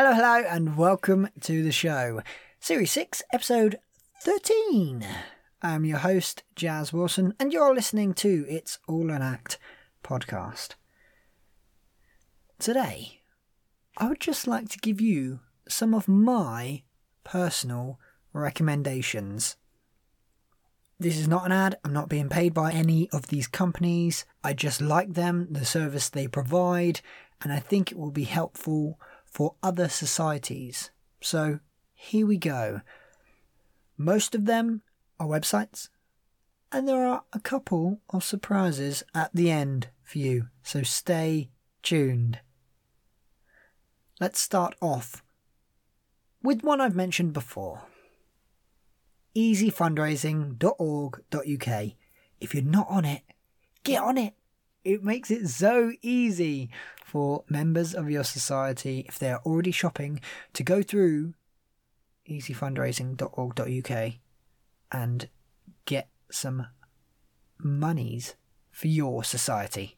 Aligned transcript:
Hello, 0.00 0.12
hello, 0.12 0.44
and 0.48 0.76
welcome 0.76 1.28
to 1.40 1.64
the 1.64 1.72
show. 1.72 2.22
Series 2.60 2.92
6, 2.92 3.20
episode 3.32 3.80
13. 4.22 5.04
I'm 5.60 5.84
your 5.84 5.98
host, 5.98 6.44
Jaz 6.54 6.92
Wilson, 6.92 7.34
and 7.40 7.52
you're 7.52 7.74
listening 7.74 8.14
to 8.14 8.46
It's 8.48 8.78
All 8.86 9.10
an 9.10 9.22
Act 9.22 9.58
podcast. 10.04 10.76
Today, 12.60 13.22
I 13.96 14.06
would 14.06 14.20
just 14.20 14.46
like 14.46 14.68
to 14.68 14.78
give 14.78 15.00
you 15.00 15.40
some 15.68 15.92
of 15.94 16.06
my 16.06 16.84
personal 17.24 17.98
recommendations. 18.32 19.56
This 21.00 21.18
is 21.18 21.26
not 21.26 21.44
an 21.44 21.50
ad, 21.50 21.76
I'm 21.84 21.92
not 21.92 22.08
being 22.08 22.28
paid 22.28 22.54
by 22.54 22.70
any 22.70 23.10
of 23.10 23.26
these 23.26 23.48
companies. 23.48 24.24
I 24.44 24.52
just 24.52 24.80
like 24.80 25.14
them, 25.14 25.48
the 25.50 25.64
service 25.64 26.08
they 26.08 26.28
provide, 26.28 27.00
and 27.42 27.52
I 27.52 27.58
think 27.58 27.90
it 27.90 27.98
will 27.98 28.12
be 28.12 28.24
helpful 28.24 29.00
for 29.38 29.54
other 29.62 29.88
societies. 29.88 30.90
So 31.20 31.60
here 31.94 32.26
we 32.26 32.36
go. 32.36 32.80
Most 33.96 34.34
of 34.34 34.46
them 34.46 34.82
are 35.20 35.28
websites, 35.28 35.90
and 36.72 36.88
there 36.88 37.06
are 37.06 37.22
a 37.32 37.38
couple 37.38 38.00
of 38.10 38.24
surprises 38.24 39.04
at 39.14 39.30
the 39.32 39.48
end 39.48 39.90
for 40.02 40.18
you, 40.18 40.48
so 40.64 40.82
stay 40.82 41.50
tuned. 41.84 42.40
Let's 44.18 44.40
start 44.40 44.74
off 44.82 45.22
with 46.42 46.64
one 46.64 46.80
I've 46.80 46.96
mentioned 46.96 47.32
before 47.32 47.82
easyfundraising.org.uk. 49.36 51.92
If 52.40 52.54
you're 52.54 52.64
not 52.64 52.86
on 52.90 53.04
it, 53.04 53.22
get 53.84 54.02
on 54.02 54.18
it. 54.18 54.34
It 54.82 55.04
makes 55.04 55.30
it 55.30 55.46
so 55.46 55.92
easy 56.02 56.70
for 57.08 57.42
members 57.48 57.94
of 57.94 58.10
your 58.10 58.24
society, 58.24 59.06
if 59.08 59.18
they 59.18 59.30
are 59.30 59.40
already 59.46 59.70
shopping, 59.70 60.20
to 60.52 60.62
go 60.62 60.82
through 60.82 61.32
easyfundraising.org.uk 62.28 64.12
and 64.92 65.28
get 65.86 66.08
some 66.30 66.66
monies 67.58 68.34
for 68.70 68.88
your 68.88 69.24
society. 69.24 69.96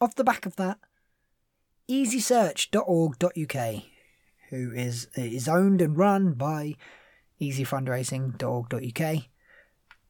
Off 0.00 0.14
the 0.14 0.24
back 0.24 0.46
of 0.46 0.56
that, 0.56 0.78
easysearch.org.uk, 1.90 3.82
who 4.48 4.72
is 4.72 5.06
is 5.14 5.48
owned 5.48 5.82
and 5.82 5.98
run 5.98 6.32
by 6.32 6.76
easyfundraising.org.uk, 7.42 9.24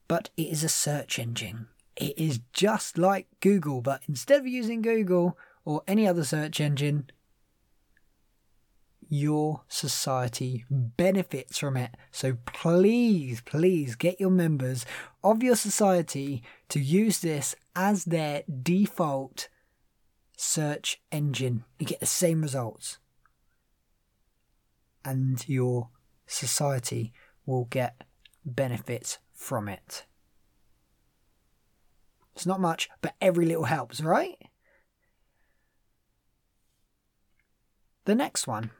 but 0.06 0.30
it 0.36 0.47
is 0.47 0.62
a 0.62 0.69
search 0.69 1.19
engine. 1.19 1.67
It 1.96 2.19
is 2.19 2.41
just 2.52 2.96
like 2.96 3.27
Google, 3.41 3.83
but 3.83 4.02
instead 4.08 4.41
of 4.41 4.46
using 4.46 4.83
Google 4.83 5.36
or 5.64 5.83
any 5.86 6.06
other 6.06 6.24
search 6.24 6.60
engine, 6.60 7.10
your 9.10 9.62
society 9.69 10.64
benefits 10.70 11.58
from 11.58 11.77
it. 11.77 11.91
So 12.12 12.36
please, 12.46 13.41
please 13.41 13.96
get 13.96 14.20
your 14.20 14.30
members 14.30 14.86
of 15.24 15.42
your 15.42 15.56
society 15.56 16.42
to 16.68 16.78
use 16.80 17.18
this 17.18 17.56
as 17.74 18.05
their 18.05 18.44
default 18.62 19.48
search 20.36 21.02
engine. 21.11 21.64
You 21.78 21.86
get 21.86 22.00
the 22.00 22.06
same 22.06 22.41
results. 22.41 22.98
And 25.05 25.46
your 25.48 25.88
society 26.27 27.12
will 27.46 27.64
get 27.64 28.05
benefits 28.44 29.18
from 29.34 29.68
it. 29.68 30.05
It's 32.35 32.46
not 32.46 32.61
much, 32.61 32.89
but 33.02 33.14
every 33.20 33.46
little 33.46 33.64
helps, 33.64 34.01
right? 34.01 34.39
The 38.05 38.14
next 38.14 38.46
one 38.46 38.70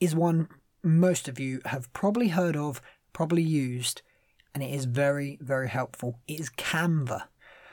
is 0.00 0.14
one 0.14 0.48
most 0.82 1.28
of 1.28 1.38
you 1.38 1.60
have 1.66 1.92
probably 1.92 2.28
heard 2.28 2.56
of, 2.56 2.82
probably 3.12 3.42
used, 3.42 4.02
and 4.54 4.62
it 4.62 4.70
is 4.70 4.84
very, 4.84 5.38
very 5.40 5.68
helpful. 5.68 6.18
It 6.26 6.40
is 6.40 6.50
Canva. 6.50 7.24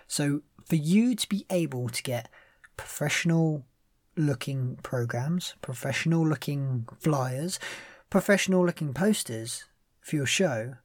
So, 0.08 0.42
for 0.66 0.76
you 0.76 1.16
to 1.16 1.28
be 1.28 1.46
able 1.50 1.90
to 1.90 2.04
get 2.04 2.30
professional 2.78 3.66
looking 4.16 4.78
programs, 4.84 5.56
professional 5.62 6.28
looking 6.28 6.88
flyers, 7.00 7.60
professional 8.10 8.66
looking 8.66 8.94
posters 8.94 9.66
for 10.02 10.16
your 10.16 10.26
show, 10.26 10.76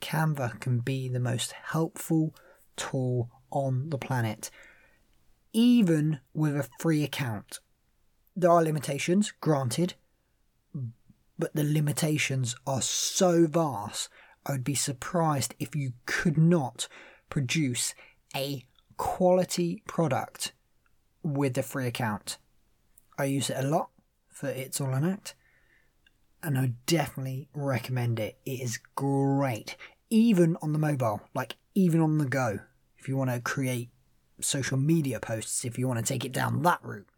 Canva 0.00 0.60
can 0.60 0.80
be 0.80 1.08
the 1.08 1.20
most 1.20 1.52
helpful 1.52 2.34
tool 2.76 3.30
on 3.50 3.90
the 3.90 3.98
planet, 3.98 4.50
even 5.52 6.20
with 6.32 6.56
a 6.56 6.68
free 6.78 7.02
account. 7.04 7.60
There 8.34 8.50
are 8.50 8.62
limitations, 8.62 9.32
granted, 9.40 9.94
but 11.38 11.54
the 11.54 11.64
limitations 11.64 12.56
are 12.66 12.82
so 12.82 13.46
vast, 13.46 14.08
I 14.44 14.52
would 14.52 14.64
be 14.64 14.74
surprised 14.74 15.54
if 15.58 15.76
you 15.76 15.92
could 16.06 16.36
not 16.36 16.88
produce 17.28 17.94
a 18.34 18.64
quality 18.96 19.82
product 19.86 20.52
with 21.22 21.56
a 21.58 21.62
free 21.62 21.86
account. 21.86 22.38
I 23.18 23.24
use 23.24 23.50
it 23.50 23.56
a 23.62 23.68
lot 23.68 23.90
for 24.28 24.48
It's 24.48 24.80
All 24.80 24.94
an 24.94 25.04
Act, 25.04 25.34
and 26.42 26.58
I 26.58 26.72
definitely 26.86 27.48
recommend 27.54 28.18
it. 28.18 28.38
It 28.44 28.60
is 28.60 28.80
great, 28.94 29.76
even 30.10 30.56
on 30.62 30.72
the 30.72 30.78
mobile, 30.78 31.20
like 31.34 31.56
even 31.74 32.00
on 32.00 32.18
the 32.18 32.26
go. 32.26 32.60
If 32.98 33.08
you 33.08 33.16
want 33.16 33.30
to 33.30 33.40
create 33.40 33.90
social 34.40 34.76
media 34.76 35.20
posts, 35.20 35.64
if 35.64 35.78
you 35.78 35.88
want 35.88 35.98
to 36.00 36.04
take 36.04 36.24
it 36.24 36.32
down 36.32 36.62
that 36.62 36.80
route. 36.82 37.08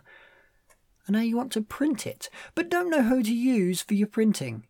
and 1.05 1.15
now 1.15 1.19
you 1.19 1.35
want 1.35 1.51
to 1.51 1.61
print 1.61 2.07
it, 2.07 2.29
but 2.53 2.69
don't 2.69 2.89
know 2.89 3.01
who 3.01 3.21
to 3.23 3.33
use 3.33 3.81
for 3.81 3.93
your 3.93 4.07
printing 4.07 4.67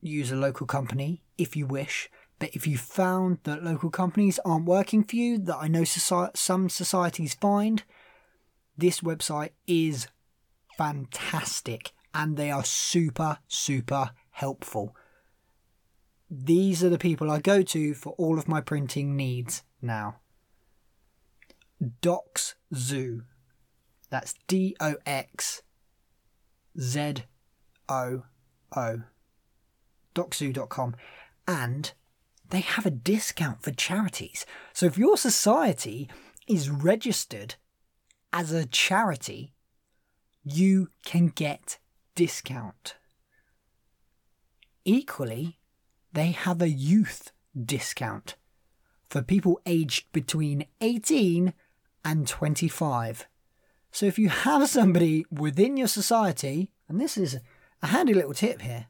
use 0.00 0.32
a 0.32 0.36
local 0.36 0.66
company 0.66 1.22
if 1.38 1.54
you 1.54 1.64
wish. 1.64 2.10
But 2.40 2.50
if 2.52 2.66
you 2.66 2.76
found 2.76 3.38
that 3.44 3.62
local 3.62 3.90
companies 3.90 4.40
aren't 4.44 4.64
working 4.64 5.04
for 5.04 5.14
you, 5.14 5.38
that 5.38 5.58
I 5.60 5.68
know 5.68 5.84
society, 5.84 6.32
some 6.34 6.68
societies 6.68 7.34
find, 7.34 7.84
this 8.76 9.02
website 9.02 9.50
is 9.68 10.08
fantastic 10.76 11.92
and 12.16 12.38
they 12.38 12.50
are 12.50 12.64
super, 12.64 13.38
super 13.46 14.10
helpful. 14.30 14.96
These 16.30 16.82
are 16.82 16.88
the 16.88 16.98
people 16.98 17.30
I 17.30 17.40
go 17.40 17.60
to 17.60 17.92
for 17.92 18.14
all 18.14 18.38
of 18.38 18.48
my 18.48 18.62
printing 18.62 19.14
needs 19.16 19.62
now. 19.82 20.20
Docs 22.00 22.54
Zoo. 22.74 23.24
That's 24.08 24.34
D 24.48 24.74
O 24.80 24.94
X 25.04 25.62
Z 26.80 27.16
O 27.86 28.22
O. 28.74 29.02
Doxzoo.com. 30.14 30.96
And 31.46 31.92
they 32.48 32.60
have 32.60 32.86
a 32.86 32.90
discount 32.90 33.62
for 33.62 33.72
charities. 33.72 34.46
So 34.72 34.86
if 34.86 34.96
your 34.96 35.18
society 35.18 36.08
is 36.48 36.70
registered 36.70 37.56
as 38.32 38.52
a 38.52 38.64
charity, 38.64 39.52
you 40.42 40.88
can 41.04 41.26
get 41.28 41.78
discount. 42.16 42.96
Equally, 44.84 45.58
they 46.12 46.32
have 46.32 46.60
a 46.60 46.68
youth 46.68 47.30
discount 47.56 48.34
for 49.08 49.22
people 49.22 49.60
aged 49.64 50.10
between 50.12 50.66
18 50.80 51.54
and 52.04 52.26
25. 52.26 53.28
So 53.92 54.06
if 54.06 54.18
you 54.18 54.28
have 54.28 54.68
somebody 54.68 55.24
within 55.30 55.76
your 55.76 55.88
society, 55.88 56.72
and 56.88 57.00
this 57.00 57.16
is 57.16 57.38
a 57.82 57.88
handy 57.88 58.14
little 58.14 58.34
tip 58.34 58.62
here, 58.62 58.86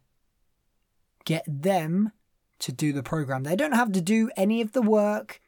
get 1.24 1.44
them 1.46 2.12
to 2.60 2.72
do 2.72 2.92
the 2.92 3.02
program. 3.02 3.42
They 3.42 3.56
don't 3.56 3.72
have 3.74 3.92
to 3.92 4.00
do 4.00 4.30
any 4.36 4.60
of 4.60 4.72
the 4.72 4.82
work, 4.82 5.40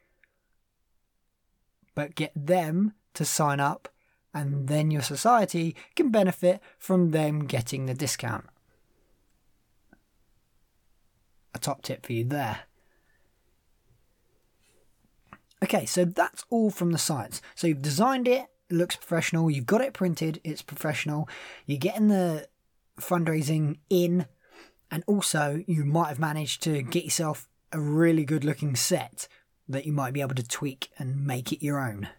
but 1.95 2.15
get 2.15 2.31
them 2.35 2.93
to 3.15 3.25
sign 3.25 3.59
up, 3.59 3.89
and 4.33 4.67
then 4.67 4.91
your 4.91 5.01
society 5.01 5.75
can 5.95 6.09
benefit 6.09 6.61
from 6.77 7.11
them 7.11 7.45
getting 7.45 7.85
the 7.85 7.93
discount. 7.93 8.45
A 11.53 11.59
top 11.59 11.81
tip 11.81 12.05
for 12.05 12.13
you 12.13 12.23
there. 12.23 12.61
Okay, 15.63 15.85
so 15.85 16.05
that's 16.05 16.45
all 16.49 16.69
from 16.69 16.91
the 16.91 16.97
sites. 16.97 17.41
So 17.55 17.67
you've 17.67 17.81
designed 17.81 18.27
it, 18.27 18.47
it 18.69 18.75
looks 18.75 18.95
professional, 18.95 19.49
you've 19.49 19.65
got 19.65 19.81
it 19.81 19.93
printed, 19.93 20.39
it's 20.43 20.61
professional, 20.61 21.27
you're 21.65 21.79
getting 21.79 22.07
the 22.07 22.47
fundraising 22.99 23.79
in, 23.89 24.25
and 24.91 25.03
also 25.05 25.63
you 25.67 25.83
might 25.83 26.07
have 26.07 26.19
managed 26.19 26.63
to 26.63 26.81
get 26.81 27.03
yourself 27.03 27.47
a 27.71 27.79
really 27.79 28.23
good 28.23 28.45
looking 28.45 28.75
set 28.75 29.27
that 29.67 29.85
you 29.85 29.91
might 29.91 30.13
be 30.13 30.21
able 30.21 30.35
to 30.35 30.47
tweak 30.47 30.89
and 30.97 31.25
make 31.25 31.51
it 31.51 31.63
your 31.63 31.79
own. 31.79 32.09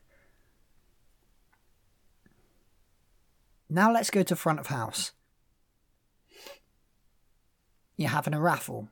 Now 3.70 3.93
let's 3.93 4.11
go 4.11 4.25
to 4.25 4.34
front 4.34 4.58
of 4.58 4.67
house. 4.67 5.12
You're 7.96 8.08
having 8.08 8.34
a 8.34 8.40
raffle. 8.40 8.88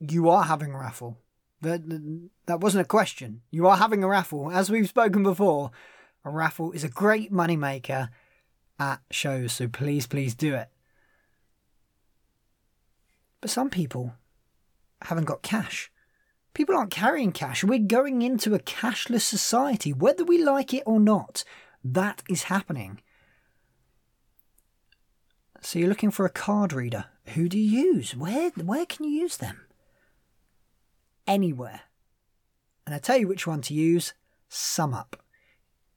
You 0.00 0.30
are 0.30 0.44
having 0.44 0.72
a 0.72 0.78
raffle. 0.78 1.18
That, 1.60 1.82
that 2.46 2.60
wasn't 2.60 2.86
a 2.86 2.88
question. 2.88 3.42
You 3.50 3.66
are 3.66 3.76
having 3.76 4.02
a 4.02 4.08
raffle. 4.08 4.50
As 4.50 4.70
we've 4.70 4.88
spoken 4.88 5.22
before, 5.22 5.72
a 6.24 6.30
raffle 6.30 6.72
is 6.72 6.84
a 6.84 6.88
great 6.88 7.30
moneymaker 7.30 8.08
at 8.78 9.00
shows, 9.10 9.52
so 9.52 9.68
please, 9.68 10.06
please 10.06 10.34
do 10.34 10.54
it. 10.54 10.68
But 13.42 13.50
some 13.50 13.68
people 13.68 14.14
haven't 15.02 15.26
got 15.26 15.42
cash. 15.42 15.90
People 16.54 16.76
aren't 16.76 16.90
carrying 16.90 17.32
cash. 17.32 17.62
We're 17.62 17.78
going 17.78 18.22
into 18.22 18.54
a 18.54 18.58
cashless 18.58 19.22
society, 19.22 19.92
whether 19.92 20.24
we 20.24 20.42
like 20.42 20.72
it 20.72 20.82
or 20.86 20.98
not. 20.98 21.44
That 21.84 22.22
is 22.28 22.44
happening. 22.44 23.02
So 25.70 25.78
you're 25.78 25.88
looking 25.88 26.10
for 26.10 26.26
a 26.26 26.30
card 26.30 26.72
reader. 26.72 27.04
Who 27.26 27.48
do 27.48 27.56
you 27.56 27.92
use? 27.92 28.16
Where 28.16 28.50
where 28.56 28.84
can 28.84 29.04
you 29.04 29.12
use 29.12 29.36
them? 29.36 29.68
Anywhere. 31.28 31.82
And 32.84 32.92
I 32.92 32.98
tell 32.98 33.16
you 33.16 33.28
which 33.28 33.46
one 33.46 33.60
to 33.62 33.74
use. 33.74 34.12
SumUp. 34.50 35.14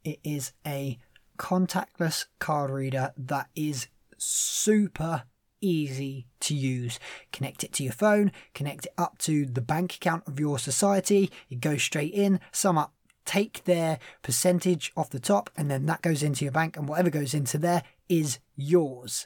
It 0.04 0.20
is 0.24 0.54
a 0.64 1.00
contactless 1.40 2.25
card 2.38 2.70
reader 2.70 3.14
that 3.18 3.50
is 3.56 3.88
super 4.16 5.24
easy 5.60 6.28
to 6.42 6.54
use. 6.54 7.00
Connect 7.31 7.64
it 7.64 7.74
to 7.74 7.84
your 7.84 7.94
phone, 7.94 8.31
connect 8.54 8.86
it 8.86 8.94
up 8.96 9.18
to 9.22 9.48
the 9.48 9.60
bank 9.60 9.96
account 9.96 10.28
of 10.28 10.40
your 10.40 10.60
society. 10.60 11.31
It 11.50 11.62
goes 11.62 11.81
straight 11.81 12.14
in. 12.14 12.42
SumUp 12.52 12.92
take 13.25 13.64
their 13.64 13.98
percentage 14.22 14.92
off 14.96 15.10
the 15.10 15.20
top, 15.20 15.50
and 15.58 15.72
then 15.72 15.88
that 15.88 16.04
goes 16.04 16.22
into 16.22 16.46
your 16.46 16.52
bank, 16.52 16.78
and 16.78 16.88
whatever 16.88 17.10
goes 17.10 17.34
into 17.34 17.58
there 17.58 17.81
is 18.08 18.38
yours. 18.56 19.25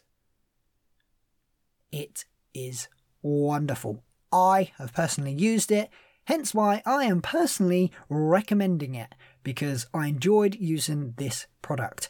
It 1.91 2.25
is 2.53 2.87
wonderful. 3.21 4.03
I 4.31 4.71
have 4.77 4.93
personally 4.93 5.33
used 5.33 5.71
it, 5.71 5.89
hence 6.25 6.53
why 6.53 6.81
I 6.85 7.05
am 7.05 7.21
personally 7.21 7.91
recommending 8.09 8.95
it 8.95 9.15
because 9.43 9.87
I 9.93 10.07
enjoyed 10.07 10.55
using 10.55 11.13
this 11.17 11.47
product. 11.61 12.09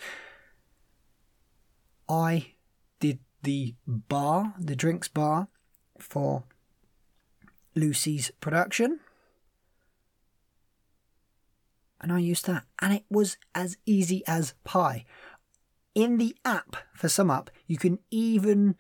I 2.09 2.53
did 3.00 3.19
the 3.44 3.75
bar, 3.85 4.56
the 4.59 4.75
drinks 4.75 5.07
bar 5.07 5.47
for 6.00 6.44
Lucy's 7.75 8.31
production. 8.41 9.00
And 12.00 12.12
I 12.12 12.19
used 12.19 12.45
that, 12.45 12.63
and 12.81 12.94
it 12.94 13.06
was 13.09 13.38
as 13.56 13.77
easy 13.85 14.24
as 14.27 14.53
pie. 14.63 15.06
In 15.95 16.18
the 16.18 16.35
app 16.45 16.75
for 16.94 17.07
SumUp, 17.07 17.47
you 17.65 17.77
can 17.77 18.00
even 18.12 18.75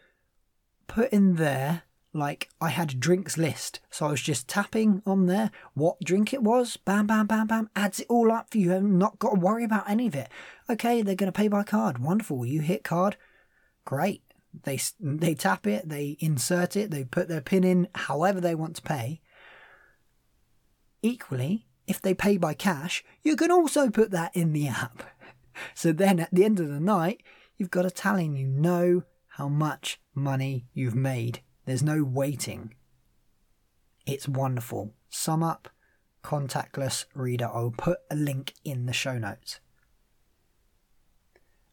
put 0.87 1.11
in 1.11 1.35
there 1.35 1.83
like 2.13 2.49
I 2.59 2.69
had 2.69 2.99
drinks 2.99 3.37
list. 3.37 3.79
So 3.89 4.07
I 4.07 4.11
was 4.11 4.21
just 4.21 4.47
tapping 4.47 5.01
on 5.05 5.27
there 5.27 5.51
what 5.73 5.99
drink 6.03 6.33
it 6.33 6.41
was, 6.41 6.77
bam, 6.77 7.07
bam, 7.07 7.27
bam, 7.27 7.47
bam, 7.47 7.69
adds 7.75 7.99
it 7.99 8.07
all 8.09 8.31
up 8.31 8.49
for 8.51 8.57
you. 8.57 8.73
I've 8.73 8.83
not 8.83 9.19
got 9.19 9.35
to 9.35 9.39
worry 9.39 9.63
about 9.63 9.89
any 9.89 10.07
of 10.07 10.15
it. 10.15 10.29
Okay, 10.69 11.01
they're 11.01 11.15
going 11.15 11.31
to 11.31 11.37
pay 11.37 11.47
by 11.47 11.63
card. 11.63 11.99
Wonderful. 11.99 12.45
You 12.45 12.61
hit 12.61 12.83
card. 12.83 13.17
Great. 13.85 14.23
They, 14.63 14.79
they 14.99 15.35
tap 15.35 15.67
it, 15.67 15.87
they 15.87 16.17
insert 16.19 16.75
it, 16.75 16.89
they 16.89 17.03
put 17.03 17.27
their 17.27 17.41
pin 17.41 17.63
in 17.63 17.89
however 17.93 18.41
they 18.41 18.55
want 18.55 18.75
to 18.77 18.81
pay. 18.81 19.21
Equally, 21.03 21.67
if 21.85 22.01
they 22.01 22.15
pay 22.15 22.37
by 22.37 22.55
cash, 22.55 23.03
you 23.21 23.35
can 23.35 23.51
also 23.51 23.91
put 23.91 24.09
that 24.11 24.35
in 24.35 24.53
the 24.53 24.67
app. 24.67 25.03
So 25.73 25.91
then 25.91 26.19
at 26.19 26.29
the 26.31 26.45
end 26.45 26.59
of 26.59 26.67
the 26.67 26.79
night, 26.79 27.23
you've 27.57 27.71
got 27.71 27.83
a 27.83 27.89
tally 27.89 28.27
and 28.27 28.37
you 28.37 28.45
know 28.45 29.01
how 29.37 29.47
much 29.47 29.99
money 30.17 30.65
you've 30.73 30.95
made. 30.95 31.41
There's 31.65 31.83
no 31.83 32.03
waiting. 32.03 32.73
It's 34.05 34.27
wonderful. 34.27 34.93
SumUp 35.11 35.67
contactless 36.27 37.05
reader. 37.13 37.49
I'll 37.53 37.73
put 37.75 37.99
a 38.11 38.15
link 38.15 38.53
in 38.65 38.85
the 38.85 38.93
show 38.93 39.17
notes. 39.17 39.61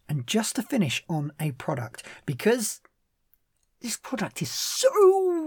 And 0.08 0.26
just 0.26 0.54
to 0.56 0.62
finish 0.62 1.02
on 1.08 1.32
a 1.40 1.50
product, 1.52 2.04
because 2.24 2.80
this 3.80 3.96
product 3.96 4.42
is 4.42 4.50
so 4.50 4.88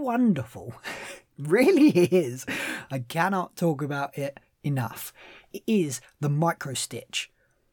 wonderful, 0.02 0.74
really 1.38 1.88
is. 1.88 2.44
I 2.90 2.98
cannot 2.98 3.56
talk 3.56 3.80
about 3.82 4.18
it 4.18 4.38
enough. 4.62 5.12
It 5.52 5.62
is 5.66 6.00
the 6.20 6.28
Microstitch. 6.28 7.28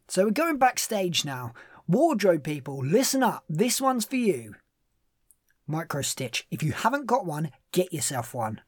So 0.07 0.25
we're 0.25 0.31
going 0.31 0.57
backstage 0.57 1.25
now. 1.25 1.53
Wardrobe 1.87 2.43
people, 2.43 2.77
listen 2.77 3.23
up. 3.23 3.43
This 3.49 3.81
one's 3.81 4.05
for 4.05 4.15
you. 4.15 4.55
Microstitch. 5.69 6.43
If 6.51 6.63
you 6.63 6.71
haven't 6.71 7.05
got 7.05 7.25
one, 7.25 7.51
get 7.71 7.93
yourself 7.93 8.33
one. 8.33 8.61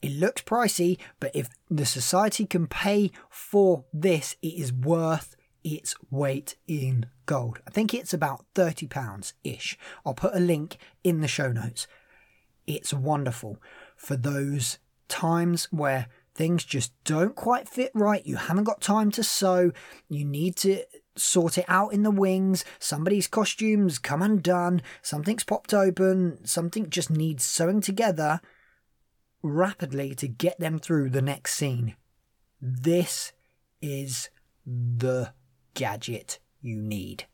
It 0.00 0.12
looks 0.12 0.42
pricey, 0.42 0.98
but 1.20 1.30
if 1.34 1.48
the 1.70 1.86
society 1.86 2.44
can 2.44 2.66
pay 2.66 3.12
for 3.30 3.84
this, 3.92 4.36
it 4.42 4.54
is 4.54 4.72
worth 4.72 5.36
its 5.62 5.94
weight 6.10 6.56
in 6.66 7.06
gold. 7.26 7.60
I 7.66 7.70
think 7.70 7.94
it's 7.94 8.12
about 8.12 8.44
£30 8.54 9.32
ish. 9.44 9.78
I'll 10.04 10.14
put 10.14 10.34
a 10.34 10.40
link 10.40 10.78
in 11.04 11.20
the 11.20 11.28
show 11.28 11.52
notes. 11.52 11.86
It's 12.66 12.92
wonderful 12.92 13.58
for 13.96 14.16
those 14.16 14.78
times 15.08 15.68
where 15.70 16.08
things 16.34 16.64
just 16.64 16.92
don't 17.04 17.34
quite 17.34 17.68
fit 17.68 17.90
right. 17.94 18.24
You 18.26 18.36
haven't 18.36 18.64
got 18.64 18.80
time 18.80 19.10
to 19.12 19.22
sew. 19.22 19.72
You 20.08 20.24
need 20.24 20.56
to 20.56 20.84
sort 21.16 21.58
it 21.58 21.64
out 21.68 21.92
in 21.92 22.02
the 22.02 22.10
wings. 22.10 22.64
Somebody's 22.78 23.28
costumes 23.28 23.98
come 23.98 24.22
undone. 24.22 24.82
Something's 25.02 25.44
popped 25.44 25.74
open. 25.74 26.44
Something 26.44 26.88
just 26.88 27.10
needs 27.10 27.44
sewing 27.44 27.80
together 27.80 28.40
rapidly 29.42 30.14
to 30.14 30.28
get 30.28 30.58
them 30.58 30.78
through 30.78 31.10
the 31.10 31.22
next 31.22 31.54
scene. 31.54 31.96
This 32.60 33.32
is 33.80 34.30
the 34.64 35.32
gadget 35.74 36.38
you 36.60 36.76
need. 36.76 37.26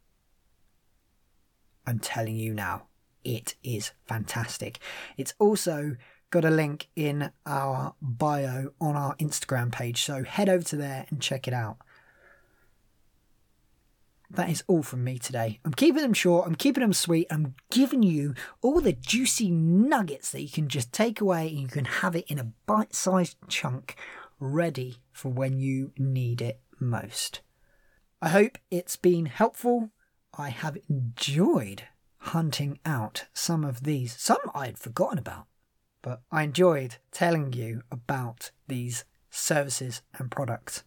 I'm 1.87 1.99
telling 1.99 2.37
you 2.37 2.53
now, 2.53 2.89
it 3.25 3.55
is 3.63 3.93
fantastic. 4.07 4.79
It's 5.17 5.35
also 5.39 5.97
got 6.31 6.45
a 6.45 6.51
link 6.51 6.89
in 6.95 7.33
our 7.47 7.95
bio 8.03 8.71
on 8.81 8.97
our 8.97 9.15
Instagram 9.17 9.73
page, 9.73 10.03
so 10.03 10.25
head 10.25 10.49
over 10.49 10.65
to 10.65 10.77
there 10.77 11.07
and 11.11 11.21
check 11.21 11.49
it 11.49 11.55
out. 11.55 11.79
That 14.31 14.51
is 14.51 14.63
all 14.67 14.83
from 14.83 15.05
me 15.05 15.19
today. 15.19 15.59
I'm 15.65 15.73
keeping 15.73 16.03
them 16.03 16.13
short, 16.13 16.47
I'm 16.47 16.55
keeping 16.55 16.83
them 16.83 16.93
sweet, 16.93 17.27
I'm 17.31 17.55
giving 17.71 18.03
you 18.03 18.35
all 18.61 18.81
the 18.81 18.93
juicy 18.93 19.51
nuggets 19.51 20.31
that 20.33 20.43
you 20.43 20.51
can 20.51 20.69
just 20.69 20.93
take 20.93 21.21
away 21.21 21.49
and 21.49 21.61
you 21.61 21.69
can 21.69 21.87
have 21.87 22.15
it 22.15 22.27
in 22.29 22.39
a 22.39 22.53
bite 22.67 22.95
sized 22.95 23.37
chunk 23.49 23.97
ready 24.39 24.99
for 25.13 25.31
when 25.31 25.59
you 25.59 25.93
need 25.97 26.43
it 26.43 26.61
most. 26.79 27.41
I 28.21 28.29
hope 28.29 28.59
it's 28.71 28.97
been 28.97 29.27
helpful. 29.27 29.91
I 30.37 30.51
have 30.51 30.77
enjoyed 30.91 31.85
hunting 32.19 32.79
out 32.85 33.27
some 33.33 33.65
of 33.65 33.85
these. 33.85 34.15
Some 34.19 34.39
I'd 34.55 34.79
forgotten 34.79 35.19
about, 35.19 35.47
but 36.03 36.23
I 36.31 36.43
enjoyed 36.43 36.97
telling 37.11 37.53
you 37.53 37.83
about 37.91 38.51
these 38.67 39.05
services 39.31 40.03
and 40.19 40.31
products. 40.31 40.85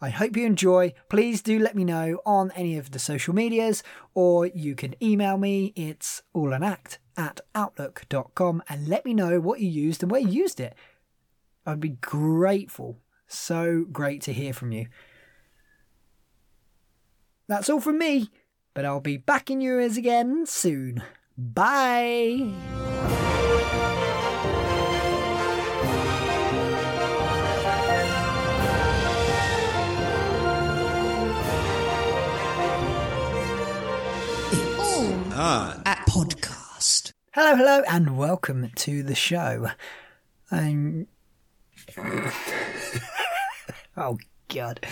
I 0.00 0.10
hope 0.10 0.36
you 0.36 0.44
enjoy. 0.44 0.94
Please 1.08 1.42
do 1.42 1.60
let 1.60 1.76
me 1.76 1.84
know 1.84 2.20
on 2.26 2.50
any 2.56 2.76
of 2.76 2.90
the 2.90 2.98
social 2.98 3.34
medias, 3.34 3.84
or 4.14 4.46
you 4.46 4.74
can 4.74 4.96
email 5.00 5.38
me. 5.38 5.72
It's 5.76 6.22
all 6.32 6.52
an 6.52 6.64
act 6.64 6.98
at 7.16 7.40
outlook.com 7.54 8.64
and 8.68 8.88
let 8.88 9.04
me 9.04 9.14
know 9.14 9.38
what 9.38 9.60
you 9.60 9.68
used 9.68 10.02
and 10.02 10.10
where 10.10 10.20
you 10.20 10.28
used 10.28 10.58
it. 10.58 10.74
I'd 11.64 11.78
be 11.78 11.90
grateful. 12.00 12.98
So 13.28 13.86
great 13.90 14.22
to 14.22 14.32
hear 14.32 14.52
from 14.52 14.72
you. 14.72 14.88
That's 17.46 17.70
all 17.70 17.80
from 17.80 17.98
me, 17.98 18.28
but 18.74 18.84
I'll 18.84 19.00
be 19.00 19.16
back 19.16 19.50
in 19.50 19.60
your 19.60 19.80
ears 19.80 19.96
again 19.96 20.46
soon. 20.46 21.02
Bye! 21.38 22.50
On 35.42 35.82
at 35.84 36.06
podcast. 36.06 37.12
Hello, 37.34 37.56
hello, 37.56 37.82
and 37.90 38.16
welcome 38.16 38.70
to 38.76 39.02
the 39.02 39.16
show. 39.16 39.70
Um, 40.52 41.08
oh 43.96 44.18
God, 44.46 44.86